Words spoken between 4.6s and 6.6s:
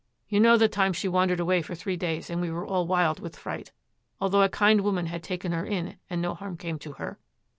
woman had taken her in and no harm